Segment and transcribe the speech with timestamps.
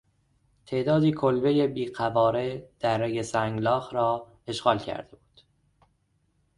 [0.65, 5.41] تعدادی کلبهی بیقواره درهی سنگلاخ را اشغال کرده بود.